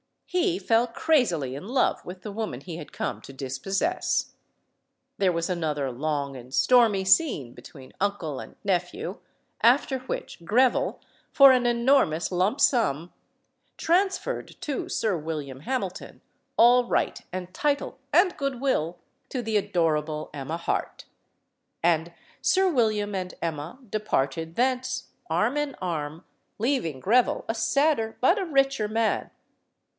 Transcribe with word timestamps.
He 0.25 0.59
fell 0.59 0.87
crazily 0.87 1.53
in 1.55 1.67
love 1.67 2.03
with 2.05 2.21
the 2.21 2.31
woman 2.31 2.61
he 2.61 2.77
had 2.77 2.93
come 2.93 3.21
to 3.21 3.33
dispossess. 3.33 4.33
There 5.17 5.31
was 5.31 5.47
another 5.49 5.91
long 5.91 6.37
and 6.37 6.53
stormy 6.53 7.03
scene 7.03 7.53
between 7.53 7.93
uncle 7.99 8.39
and 8.39 8.55
nephew; 8.63 9.19
after 9.61 9.99
which 9.99 10.43
Greville, 10.43 11.01
for 11.33 11.51
an 11.51 11.65
enormous 11.65 12.31
lump 12.31 12.61
sum, 12.61 13.13
transferred 13.77 14.55
to 14.61 14.87
Sir 14.87 15.17
William 15.17 15.59
Hamilton 15.59 16.21
all 16.57 16.85
right 16.85 17.21
and 17.33 17.53
title 17.53 17.99
and 18.13 18.35
good 18.37 18.59
will 18.59 18.97
to 19.29 19.41
the 19.43 19.57
adorable 19.57 20.29
Emma 20.33 20.57
Harte. 20.57 21.05
And 21.83 22.11
Sir 22.41 22.69
William 22.71 23.13
and 23.13 23.35
Emma 23.39 23.79
departed 23.87 24.55
thence, 24.55 25.09
arm 25.29 25.57
in 25.57 25.75
arm, 25.81 26.23
leaving 26.57 27.01
Greville 27.01 27.45
a 27.49 27.53
sadder 27.53 28.17
but 28.19 28.39
a 28.39 28.45
richer 28.45 28.87
man. 28.87 29.29